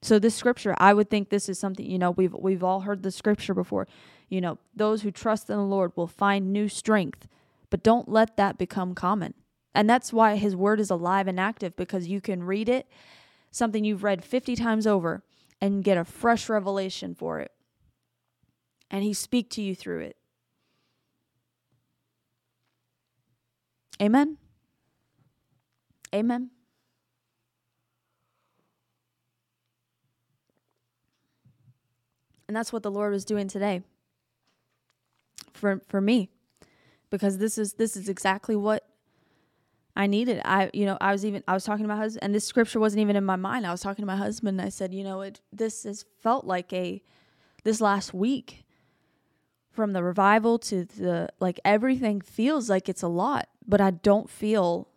[0.02, 3.02] So this scripture, I would think this is something, you know, we've we've all heard
[3.02, 3.88] the scripture before.
[4.28, 7.26] You know, those who trust in the Lord will find new strength,
[7.70, 9.34] but don't let that become common.
[9.74, 12.88] And that's why his word is alive and active because you can read it,
[13.50, 15.22] something you've read 50 times over,
[15.60, 17.52] and get a fresh revelation for it.
[18.90, 20.16] And he speak to you through it.
[24.00, 24.38] Amen.
[26.14, 26.50] Amen.
[32.48, 33.82] And that's what the Lord was doing today
[35.52, 36.30] for for me
[37.16, 38.86] because this is this is exactly what
[39.96, 40.42] I needed.
[40.44, 42.78] I you know, I was even I was talking to my husband and this scripture
[42.78, 43.66] wasn't even in my mind.
[43.66, 46.44] I was talking to my husband and I said, you know, it this has felt
[46.44, 47.02] like a
[47.64, 48.64] this last week
[49.70, 54.28] from the revival to the like everything feels like it's a lot, but I don't
[54.28, 54.88] feel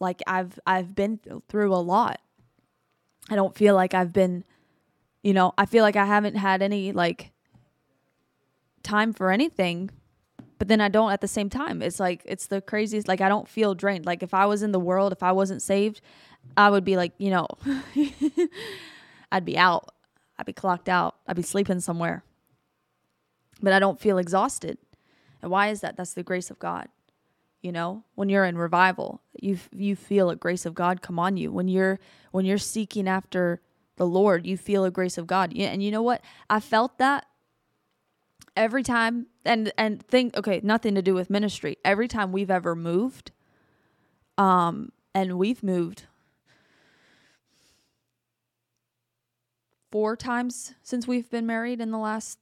[0.00, 2.20] like I've I've been through a lot.
[3.30, 4.44] I don't feel like I've been
[5.22, 7.32] you know, I feel like I haven't had any like
[8.82, 9.90] time for anything
[10.60, 11.80] but then I don't at the same time.
[11.80, 14.04] It's like it's the craziest like I don't feel drained.
[14.04, 16.02] Like if I was in the world, if I wasn't saved,
[16.54, 17.46] I would be like, you know,
[19.32, 19.94] I'd be out.
[20.38, 21.16] I'd be clocked out.
[21.26, 22.24] I'd be sleeping somewhere.
[23.62, 24.76] But I don't feel exhausted.
[25.40, 25.96] And why is that?
[25.96, 26.88] That's the grace of God.
[27.62, 31.38] You know, when you're in revival, you you feel a grace of God come on
[31.38, 31.50] you.
[31.50, 31.98] When you're
[32.32, 33.62] when you're seeking after
[33.96, 35.56] the Lord, you feel a grace of God.
[35.56, 36.20] And you know what?
[36.50, 37.24] I felt that
[38.56, 41.76] every time and and think okay nothing to do with ministry.
[41.84, 43.32] Every time we've ever moved
[44.38, 46.04] um and we've moved
[49.90, 52.38] four times since we've been married in the last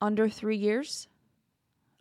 [0.00, 1.08] under 3 years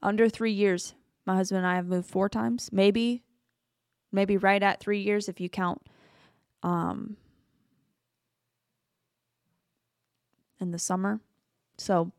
[0.02, 0.94] under 3 years
[1.26, 2.70] my husband and I have moved four times.
[2.72, 3.24] Maybe
[4.12, 5.82] maybe right at 3 years if you count
[6.62, 7.18] um
[10.60, 11.20] in the summer.
[11.78, 12.12] So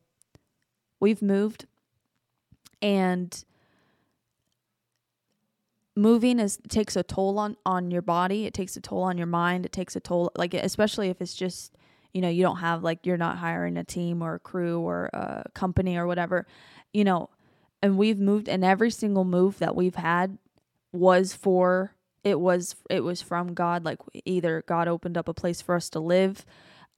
[1.05, 1.67] we've moved
[2.81, 3.45] and
[5.95, 8.45] moving is takes a toll on on your body.
[8.45, 9.67] It takes a toll on your mind.
[9.67, 11.77] It takes a toll like especially if it's just
[12.11, 15.11] you know you don't have like you're not hiring a team or a crew or
[15.13, 16.47] a company or whatever
[16.91, 17.29] you know
[17.83, 20.39] and we've moved and every single move that we've had
[20.91, 23.85] was for it was it was from God.
[23.85, 26.43] Like either God opened up a place for us to live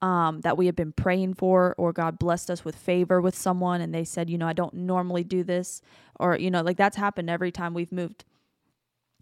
[0.01, 3.81] um, that we had been praying for, or God blessed us with favor with someone
[3.81, 5.81] and they said, you know, I don't normally do this,
[6.19, 8.23] or, you know, like that's happened every time we've moved.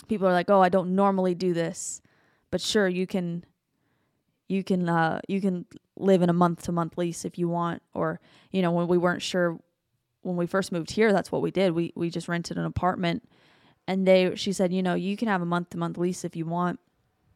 [0.07, 2.01] People are like, oh, I don't normally do this,
[2.51, 3.45] but sure, you can.
[4.47, 5.65] You can uh you can
[5.97, 8.19] live in a month to month lease if you want or
[8.51, 9.57] you know when we weren't sure
[10.21, 13.27] when we first moved here that's what we did we we just rented an apartment
[13.87, 16.35] and they she said you know you can have a month to month lease if
[16.35, 16.79] you want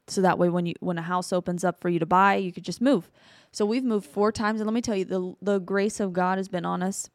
[0.09, 2.51] so that way when you when a house opens up for you to buy you
[2.51, 3.09] could just move.
[3.51, 6.37] So we've moved four times and let me tell you the the grace of god
[6.37, 7.09] has been on us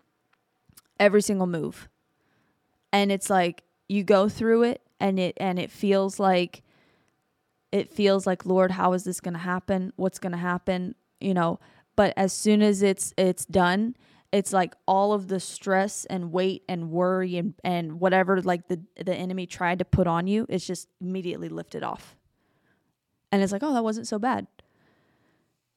[0.98, 1.88] every single move.
[2.92, 6.62] And it's like you go through it and it and it feels like
[7.72, 9.92] it feels like lord how is this going to happen?
[9.96, 10.94] What's going to happen?
[11.20, 11.60] You know?
[11.96, 13.96] But as soon as it's it's done
[14.34, 18.80] it's like all of the stress and weight and worry and and whatever like the
[18.96, 22.16] the enemy tried to put on you it's just immediately lifted off
[23.34, 24.46] and it's like oh that wasn't so bad.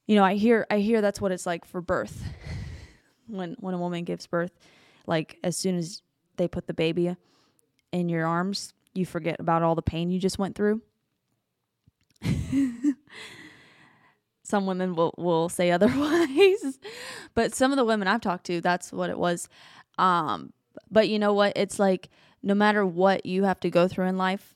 [0.06, 2.24] You know i hear i hear that's what it's like for birth.
[3.30, 4.58] When when a woman gives birth
[5.06, 6.02] like as soon as
[6.38, 7.14] they put the baby
[7.92, 10.82] in your arms you forget about all the pain you just went through.
[14.44, 16.80] Some women will will say otherwise.
[17.34, 19.50] But some of the women i've talked to that's what it was.
[19.98, 20.54] Um
[20.90, 21.52] but you know what?
[21.58, 22.08] It's like
[22.42, 24.56] no matter what you have to go through in life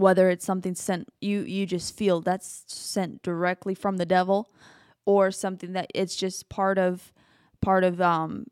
[0.00, 4.50] whether it's something sent you you just feel that's sent directly from the devil
[5.04, 7.12] or something that it's just part of
[7.60, 8.46] part of um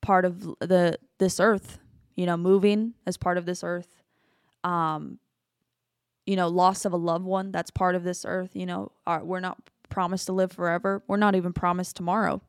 [0.00, 1.78] part of the this earth
[2.16, 4.02] you know moving as part of this earth.
[4.62, 5.18] Um
[6.26, 9.22] you know loss of a loved one that's part of this earth you know our,
[9.22, 9.58] we're not
[9.90, 11.02] promised to live forever.
[11.06, 12.40] We're not even promised tomorrow.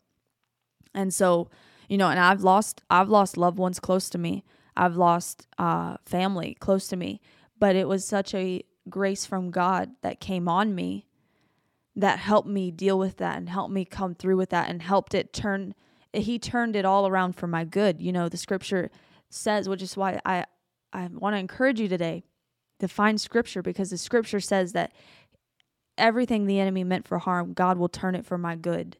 [0.93, 1.49] And so
[1.89, 4.45] you know and i've lost i've lost loved ones close to me.
[4.77, 7.19] I've lost uh family close to me
[7.65, 11.07] but it was such a grace from God that came on me
[11.95, 15.15] that helped me deal with that and helped me come through with that and helped
[15.15, 15.73] it turn
[16.13, 17.99] he turned it all around for my good.
[17.99, 18.91] You know, the scripture
[19.31, 20.45] says, which is why I
[20.93, 22.23] I want to encourage you today
[22.81, 24.93] to find scripture because the scripture says that
[25.97, 28.97] everything the enemy meant for harm, God will turn it for my good.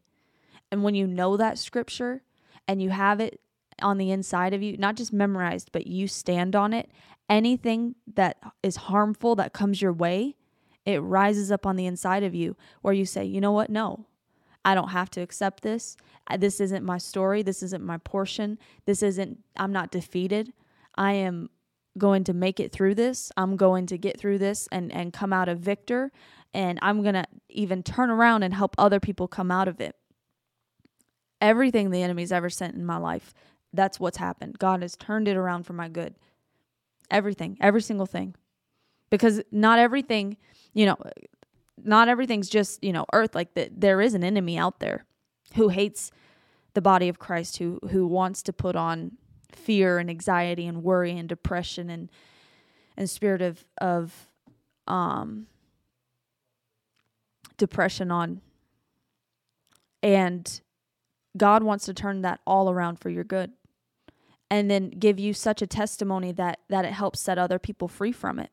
[0.72, 2.24] And when you know that scripture
[2.68, 3.40] and you have it
[3.80, 6.90] on the inside of you, not just memorized, but you stand on it,
[7.30, 10.36] anything that is harmful that comes your way,
[10.86, 13.70] it rises up on the inside of you where you say, you know what?
[13.70, 14.06] No,
[14.64, 15.98] I don't have to accept this.
[16.28, 17.44] Uh, this isn't my story.
[17.44, 18.58] This isn't my portion.
[18.86, 20.54] This isn't, I'm not defeated.
[20.96, 21.50] I am
[21.98, 23.32] going to make it through this.
[23.38, 26.12] I'm going to get through this and, and come out a victor.
[26.54, 29.96] And I'm going to even turn around and help other people come out of it.
[31.42, 33.34] Everything the enemy's ever sent in my life,
[33.74, 34.58] that's what's happened.
[34.58, 36.16] God has turned it around for my good.
[37.12, 38.36] Everything, every single thing.
[39.10, 40.38] Because not everything,
[40.74, 40.98] you know,
[41.84, 43.36] not everything's just, you know, earth.
[43.36, 45.06] Like that there is an enemy out there
[45.56, 46.12] who hates
[46.74, 49.12] the body of Christ, who who wants to put on
[49.52, 52.10] fear and anxiety and worry and depression and
[52.98, 54.28] and spirit of of
[54.88, 55.48] um
[57.58, 58.42] depression on
[60.04, 60.62] and
[61.38, 63.52] God wants to turn that all around for your good
[64.50, 68.12] and then give you such a testimony that that it helps set other people free
[68.12, 68.52] from it.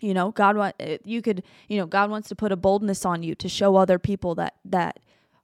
[0.00, 3.04] You know god want eh, you could you know god wants to put a boldness
[3.04, 5.00] on you to show other people that that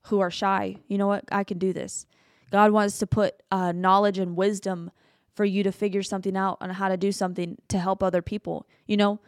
[0.09, 1.25] who are shy you know what?
[1.33, 2.07] I can do this.
[2.51, 4.93] God wants to put uh, knowledge and wisdom
[5.35, 8.69] for you to figure something out on how to do something to help other people.
[8.87, 9.21] You know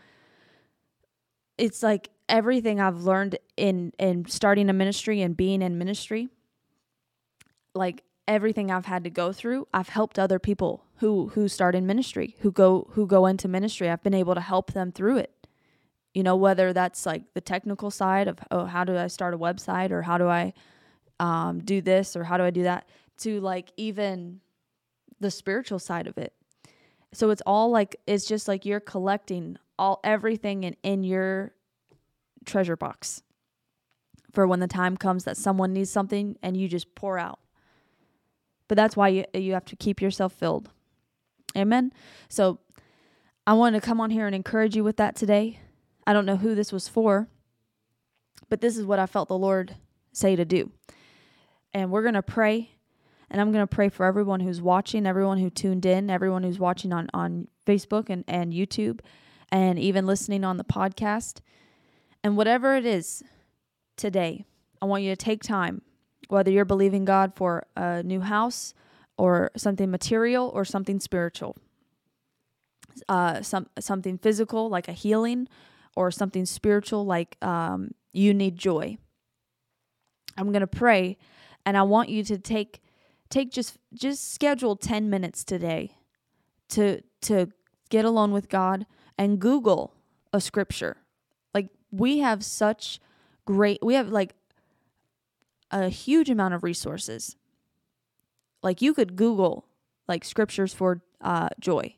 [1.58, 6.28] it's like everything i've learned in in starting a ministry and being in ministry
[7.74, 11.86] like everything I've had to go through, I've helped other people who who start in
[11.86, 13.90] ministry, who go who go into ministry.
[13.90, 15.46] I've been able to help them through it.
[16.14, 19.38] You know, whether that's like the technical side of oh, how do I start a
[19.38, 20.54] website or how do I
[21.20, 24.40] um, do this or how do I do that, to like even
[25.20, 26.32] the spiritual side of it.
[27.12, 31.52] So it's all like it's just like you're collecting all everything in in your
[32.44, 33.22] treasure box
[34.32, 37.40] for when the time comes that someone needs something and you just pour out
[38.68, 40.70] but that's why you, you have to keep yourself filled.
[41.56, 41.92] Amen.
[42.28, 42.58] So
[43.46, 45.60] I want to come on here and encourage you with that today.
[46.06, 47.28] I don't know who this was for,
[48.48, 49.76] but this is what I felt the Lord
[50.12, 50.70] say to do.
[51.72, 52.70] And we're going to pray.
[53.30, 56.58] And I'm going to pray for everyone who's watching, everyone who tuned in, everyone who's
[56.58, 59.00] watching on, on Facebook and, and YouTube,
[59.50, 61.40] and even listening on the podcast.
[62.22, 63.22] And whatever it is
[63.96, 64.44] today,
[64.80, 65.82] I want you to take time
[66.28, 68.74] whether you're believing God for a new house
[69.16, 71.56] or something material or something spiritual.
[73.08, 75.48] Uh, some something physical like a healing,
[75.96, 78.96] or something spiritual like um, you need joy.
[80.36, 81.18] I'm gonna pray,
[81.64, 82.80] and I want you to take
[83.28, 85.92] take just just schedule ten minutes today
[86.70, 87.48] to to
[87.90, 88.86] get alone with God
[89.18, 89.94] and Google
[90.32, 90.96] a scripture.
[91.54, 93.00] Like we have such
[93.44, 94.34] great we have like
[95.70, 97.36] a huge amount of resources.
[98.62, 99.66] Like you could Google
[100.08, 101.96] like scriptures for uh, joy,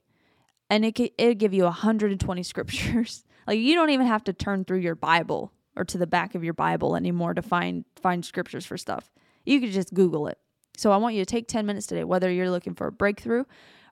[0.70, 3.24] and it could, it'd give you 120 scriptures.
[3.46, 6.42] like you don't even have to turn through your Bible or to the back of
[6.42, 9.11] your Bible anymore to find find scriptures for stuff.
[9.44, 10.38] You could just Google it.
[10.76, 13.44] So I want you to take 10 minutes today, whether you're looking for a breakthrough,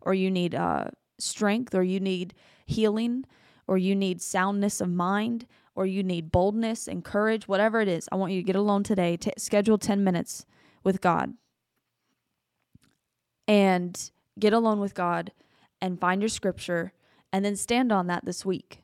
[0.02, 0.84] or you need uh,
[1.18, 2.34] strength, or you need
[2.64, 3.24] healing,
[3.66, 8.08] or you need soundness of mind, or you need boldness and courage, whatever it is,
[8.10, 10.46] I want you to get alone today, t- schedule 10 minutes
[10.82, 11.34] with God
[13.46, 15.32] and get alone with God
[15.80, 16.92] and find your scripture
[17.32, 18.82] and then stand on that this week.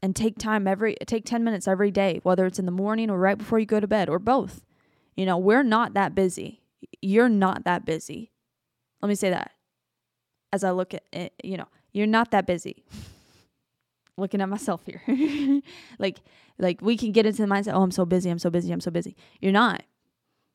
[0.00, 3.18] And take time every take 10 minutes every day, whether it's in the morning or
[3.18, 4.64] right before you go to bed or both.
[5.16, 6.62] You know, we're not that busy.
[7.02, 8.30] You're not that busy.
[9.02, 9.50] Let me say that.
[10.52, 12.84] As I look at it, you know, you're not that busy.
[14.18, 15.02] looking at myself here.
[15.98, 16.18] like
[16.58, 18.80] like we can get into the mindset, oh, I'm so busy, I'm so busy, I'm
[18.80, 19.16] so busy.
[19.40, 19.82] You're not.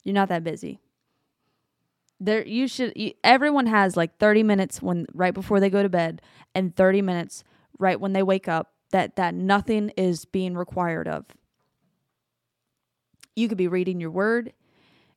[0.04, 0.80] You're not that busy.
[2.20, 5.90] There you should you, everyone has like 30 minutes when right before they go to
[5.90, 6.22] bed
[6.54, 7.44] and 30 minutes
[7.80, 11.26] right when they wake up that that nothing is being required of.
[13.36, 14.54] You could be reading your word,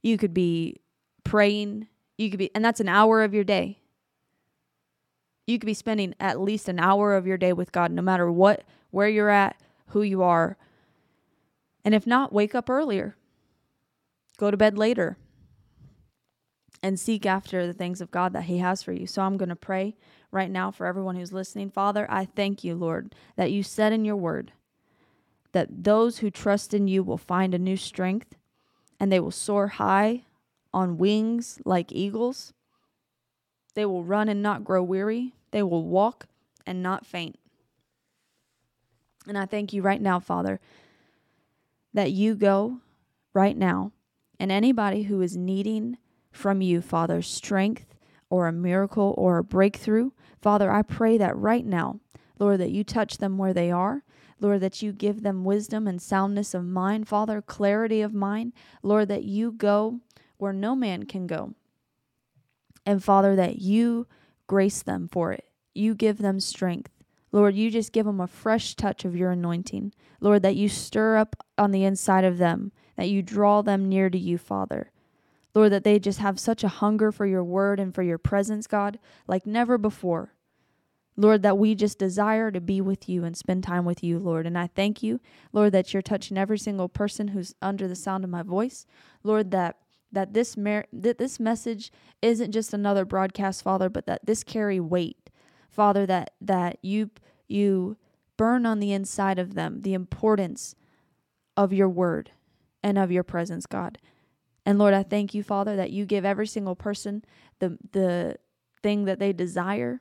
[0.03, 0.81] you could be
[1.23, 3.81] praying, you could be and that's an hour of your day
[5.47, 8.31] you could be spending at least an hour of your day with God, no matter
[8.31, 9.57] what, where you're at,
[9.89, 10.57] who you are.
[11.85, 13.17] And if not, wake up earlier,
[14.39, 15.17] go to bed later,
[16.83, 19.07] and seek after the things of God that He has for you.
[19.07, 19.97] So I'm going to pray
[20.31, 21.71] right now for everyone who's listening.
[21.71, 24.53] Father, I thank you, Lord, that you said in your word
[25.53, 28.37] that those who trust in you will find a new strength
[28.99, 30.25] and they will soar high
[30.73, 32.53] on wings like eagles.
[33.77, 35.35] They will run and not grow weary.
[35.51, 36.27] They will walk
[36.67, 37.39] and not faint.
[39.29, 40.61] And I thank you right now, Father,
[41.93, 42.79] that you go
[43.35, 43.93] right now
[44.41, 45.99] and anybody who is needing
[46.33, 47.95] from you, Father, strength
[48.31, 50.11] or a miracle or a breakthrough,
[50.41, 52.01] Father, I pray that right now,
[52.39, 54.05] Lord, that you touch them where they are.
[54.41, 58.53] Lord, that you give them wisdom and soundness of mind, Father, clarity of mind.
[58.83, 60.01] Lord, that you go
[60.39, 61.55] where no man can go.
[62.87, 64.07] And Father, that you
[64.47, 65.45] grace them for it.
[65.75, 66.93] You give them strength.
[67.33, 69.93] Lord, you just give them a fresh touch of your anointing.
[70.21, 74.09] Lord, that you stir up on the inside of them, that you draw them near
[74.09, 74.91] to you, Father.
[75.55, 78.67] Lord, that they just have such a hunger for your word and for your presence,
[78.67, 80.33] God, like never before.
[81.17, 84.47] Lord, that we just desire to be with you and spend time with you, Lord.
[84.47, 85.19] And I thank you,
[85.53, 88.85] Lord, that you're touching every single person who's under the sound of my voice.
[89.23, 89.77] Lord, that
[90.13, 91.93] that this mer- that this message
[92.23, 95.31] isn't just another broadcast, Father, but that this carry weight,
[95.71, 96.07] Father.
[96.07, 97.11] That that you
[97.49, 97.97] you
[98.37, 100.75] burn on the inside of them the importance
[101.57, 102.31] of your word
[102.83, 103.99] and of your presence, God.
[104.65, 107.25] And Lord, I thank you, Father, that you give every single person
[107.59, 108.37] the the
[108.83, 110.01] thing that they desire.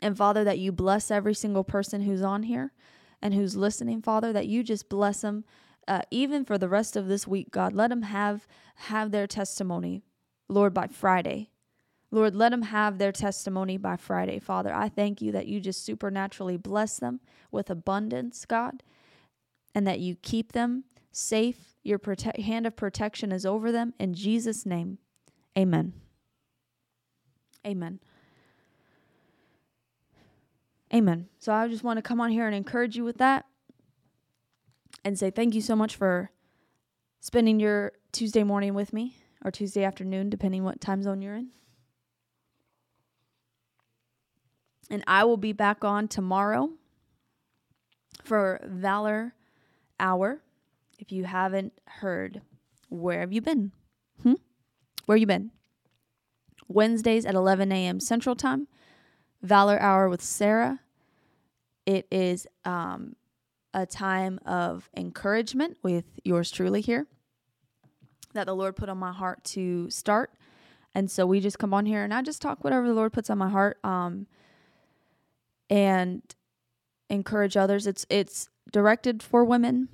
[0.00, 2.72] And Father, that you bless every single person who's on here
[3.20, 5.44] and who's listening, Father, that you just bless them
[5.88, 7.72] uh, even for the rest of this week, God.
[7.72, 10.02] Let them have have their testimony,
[10.48, 11.50] Lord, by Friday.
[12.10, 14.38] Lord, let them have their testimony by Friday.
[14.38, 17.20] Father, I thank you that you just supernaturally bless them
[17.50, 18.82] with abundance, God,
[19.74, 21.74] and that you keep them safe.
[21.82, 23.94] Your prote- hand of protection is over them.
[23.98, 24.98] In Jesus' name,
[25.56, 25.94] amen.
[27.66, 28.00] Amen.
[30.92, 31.28] Amen.
[31.38, 33.46] So I just want to come on here and encourage you with that
[35.04, 36.30] and say thank you so much for
[37.20, 41.50] spending your Tuesday morning with me or Tuesday afternoon, depending what time zone you're in.
[44.90, 46.70] And I will be back on tomorrow
[48.22, 49.34] for Valor
[49.98, 50.42] Hour.
[50.98, 52.42] If you haven't heard,
[52.88, 53.72] where have you been?
[54.22, 54.34] Hmm?
[55.06, 55.50] Where you been?
[56.68, 58.00] Wednesdays at 11 a.m.
[58.00, 58.68] Central Time,
[59.42, 60.80] Valor Hour with Sarah.
[61.86, 63.16] It is um,
[63.74, 67.06] a time of encouragement with yours truly here
[68.34, 70.32] that the Lord put on my heart to start.
[70.94, 73.30] And so we just come on here and I just talk whatever the Lord puts
[73.30, 74.26] on my heart um,
[75.70, 76.22] and
[77.08, 77.86] encourage others.
[77.86, 79.88] It's it's directed for women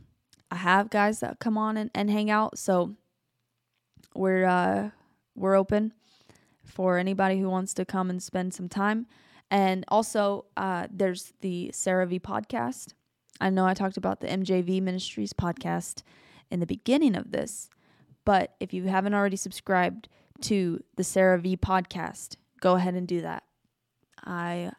[0.50, 2.58] I have guys that come on and, and hang out.
[2.58, 2.94] So
[4.14, 4.90] we're uh,
[5.34, 5.92] we're open
[6.64, 9.06] for anybody who wants to come and spend some time.
[9.50, 12.92] And also, uh, there's the Sarah V podcast.
[13.40, 16.02] I know I talked about the MJV Ministries podcast
[16.50, 17.70] in the beginning of this,
[18.24, 20.08] but if you haven't already subscribed
[20.42, 23.44] to the Sarah V podcast, go ahead and do that.
[24.24, 24.72] I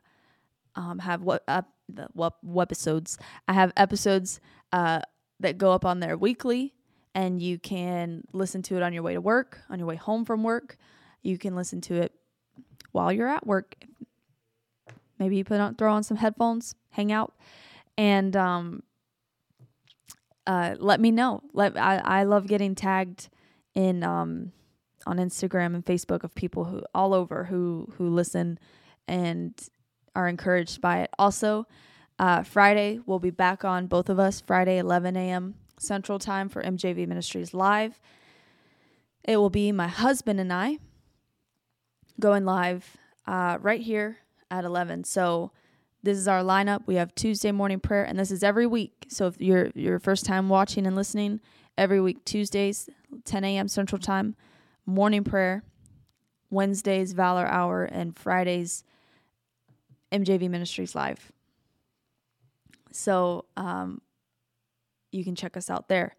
[0.75, 4.39] um, have what uh, the what episodes I have episodes
[4.71, 5.01] uh,
[5.39, 6.73] that go up on there weekly
[7.15, 10.25] and you can listen to it on your way to work, on your way home
[10.25, 10.77] from work.
[11.21, 12.13] You can listen to it
[12.91, 13.75] while you're at work.
[15.17, 17.33] Maybe you put on throw on some headphones, hang out,
[17.99, 18.81] and um,
[20.47, 21.43] uh, let me know.
[21.51, 23.27] Let I, I love getting tagged
[23.75, 24.53] in um,
[25.05, 28.57] on Instagram and Facebook of people who all over who who listen
[29.05, 29.53] and
[30.15, 31.09] are encouraged by it.
[31.19, 31.67] Also,
[32.19, 35.55] uh, Friday, we'll be back on both of us, Friday, 11 a.m.
[35.77, 37.99] Central Time for MJV Ministries Live.
[39.25, 40.77] It will be my husband and I
[42.17, 42.95] going live
[43.27, 44.19] uh, right here
[44.49, 45.03] at 11.
[45.03, 45.51] So
[46.03, 46.81] this is our lineup.
[46.85, 49.05] We have Tuesday morning prayer, and this is every week.
[49.09, 51.41] So if you're your first time watching and listening,
[51.77, 52.89] every week Tuesdays,
[53.25, 53.67] 10 a.m.
[53.67, 54.35] Central Time,
[54.85, 55.63] morning prayer.
[56.49, 58.83] Wednesdays, Valor Hour, and Fridays,
[60.11, 61.31] MJV Ministries Live.
[62.91, 64.01] So um,
[65.11, 66.15] you can check us out there.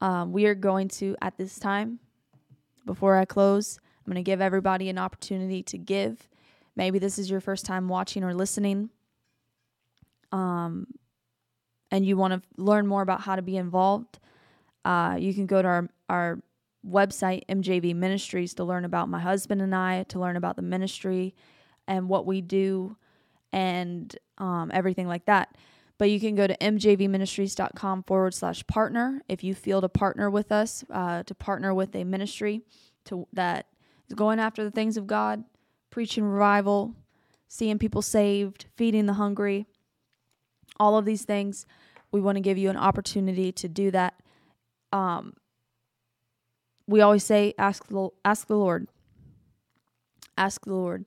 [0.00, 1.98] Um, we are going to, at this time,
[2.84, 6.28] before I close, I'm going to give everybody an opportunity to give.
[6.76, 8.90] Maybe this is your first time watching or listening.
[10.36, 10.86] Um,
[11.90, 14.18] and you want to learn more about how to be involved,
[14.84, 16.38] uh, you can go to our, our
[16.88, 21.34] website, MJV Ministries, to learn about my husband and I, to learn about the ministry
[21.88, 22.96] and what we do
[23.52, 25.56] and um, everything like that.
[25.98, 30.52] But you can go to mjvministries.com forward slash partner if you feel to partner with
[30.52, 32.62] us, uh, to partner with a ministry
[33.06, 33.66] to that
[34.08, 35.44] is going after the things of God,
[35.90, 36.94] preaching revival,
[37.48, 39.66] seeing people saved, feeding the hungry,
[40.78, 41.66] all of these things.
[42.12, 44.14] we want to give you an opportunity to do that.
[44.92, 45.34] Um,
[46.86, 48.88] we always say, ask the ask the Lord.
[50.38, 51.04] Ask the Lord.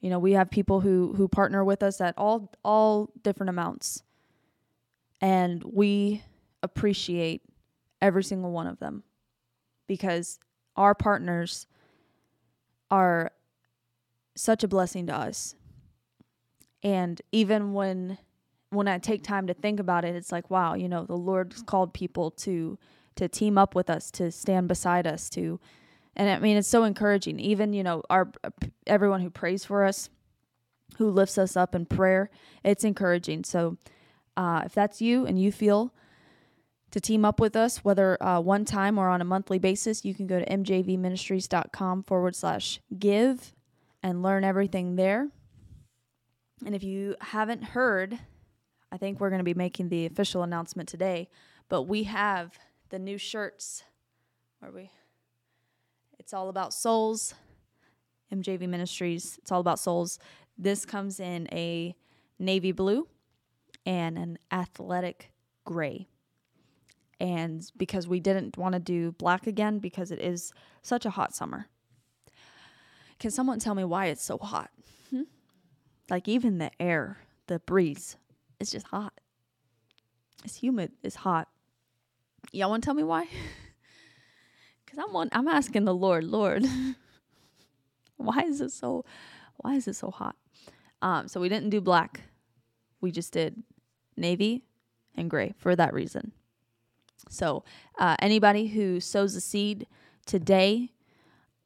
[0.00, 4.02] You know, we have people who who partner with us at all all different amounts,
[5.20, 6.22] and we
[6.62, 7.42] appreciate
[8.00, 9.02] every single one of them
[9.86, 10.38] because
[10.76, 11.66] our partners
[12.90, 13.32] are
[14.36, 15.54] such a blessing to us.
[16.82, 18.18] And even when
[18.76, 21.62] when I take time to think about it, it's like, wow, you know, the Lord's
[21.62, 22.78] called people to
[23.16, 25.58] to team up with us, to stand beside us, to
[26.16, 27.38] and I mean, it's so encouraging.
[27.38, 28.30] Even, you know, our
[28.86, 30.08] everyone who prays for us,
[30.96, 32.30] who lifts us up in prayer,
[32.64, 33.44] it's encouraging.
[33.44, 33.76] So,
[34.36, 35.92] uh, if that's you and you feel
[36.90, 40.14] to team up with us, whether uh, one time or on a monthly basis, you
[40.14, 43.52] can go to mjvministries.com forward slash give
[44.02, 45.28] and learn everything there.
[46.64, 48.18] And if you haven't heard,
[48.92, 51.28] I think we're going to be making the official announcement today,
[51.68, 52.58] but we have
[52.90, 53.84] the new shirts.
[54.62, 54.90] Are we?
[56.18, 57.34] It's all about souls.
[58.32, 59.38] MJV Ministries.
[59.42, 60.18] It's all about souls.
[60.58, 61.94] This comes in a
[62.38, 63.06] navy blue
[63.84, 65.30] and an athletic
[65.64, 66.08] gray.
[67.20, 71.34] And because we didn't want to do black again because it is such a hot
[71.34, 71.68] summer.
[73.18, 74.70] Can someone tell me why it's so hot?
[75.10, 75.22] Hmm?
[76.10, 78.16] Like even the air, the breeze,
[78.60, 79.12] it's just hot.
[80.44, 81.48] It's humid, it's hot.
[82.52, 83.24] Y'all want to tell me why?
[84.86, 86.64] Cuz I'm one, I'm asking the Lord, Lord,
[88.16, 89.04] why is it so
[89.56, 90.36] why is it so hot?
[91.02, 92.22] Um so we didn't do black.
[93.00, 93.62] We just did
[94.16, 94.64] navy
[95.14, 96.32] and gray for that reason.
[97.28, 97.64] So,
[97.98, 99.86] uh, anybody who sows a seed
[100.26, 100.92] today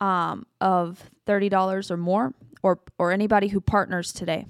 [0.01, 4.47] um, of $30 or more, or, or anybody who partners today,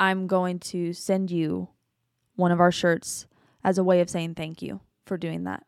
[0.00, 1.68] I'm going to send you
[2.34, 3.26] one of our shirts
[3.62, 5.66] as a way of saying thank you for doing that.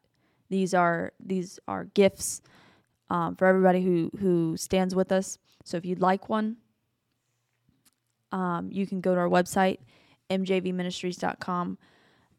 [0.49, 2.41] These are these are gifts
[3.11, 5.39] um, for everybody who who stands with us.
[5.65, 6.57] So if you'd like one,
[8.33, 9.79] um, you can go to our website
[10.31, 11.79] mjvministries.com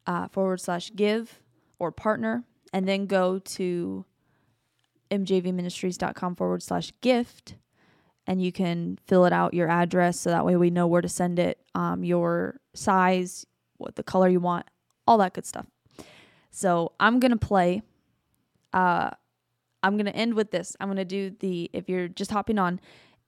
[0.07, 1.39] uh, forward slash give
[1.77, 4.05] or partner, and then go to
[5.11, 7.55] mjvministries.com forward slash gift
[8.27, 11.09] and you can fill it out your address so that way we know where to
[11.09, 13.45] send it um, your size
[13.77, 14.65] what the color you want
[15.07, 15.65] all that good stuff.
[16.51, 17.81] So i'm gonna play
[18.73, 19.11] uh,
[19.81, 20.75] i'm gonna end with this.
[20.79, 22.79] I'm gonna do the if you're just hopping on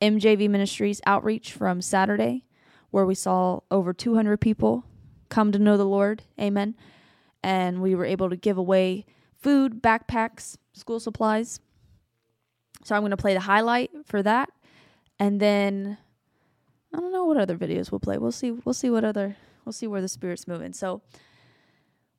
[0.02, 2.46] mjv ministries outreach from saturday
[2.92, 4.86] where we saw over 200 people
[5.30, 6.24] come to know the lord.
[6.40, 6.76] Amen.
[7.44, 9.06] And we were able to give away
[9.38, 11.60] food backpacks school supplies.
[12.84, 14.50] So I'm going to play the highlight for that.
[15.20, 15.98] And then
[16.94, 18.18] I don't know what other videos we'll play.
[18.18, 20.74] We'll see we'll see what other we'll see where the spirit's moving.
[20.74, 21.02] So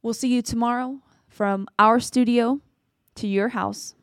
[0.02, 2.60] we'll see you tomorrow from our studio
[3.16, 3.94] to your house.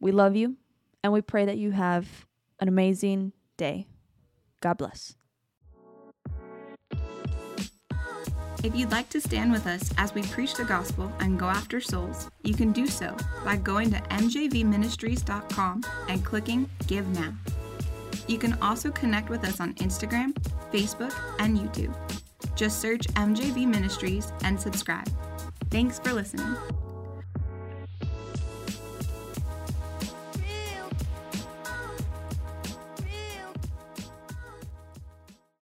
[0.00, 0.56] We love you
[1.02, 2.26] and we pray that you have
[2.60, 3.86] an amazing day.
[4.60, 5.16] God bless.
[8.64, 11.80] If you'd like to stand with us as we preach the gospel and go after
[11.80, 17.32] souls, you can do so by going to mjvministries.com and clicking Give Now.
[18.26, 20.32] You can also connect with us on Instagram,
[20.72, 21.94] Facebook, and YouTube.
[22.54, 25.08] Just search MJV Ministries and subscribe.
[25.70, 26.56] Thanks for listening.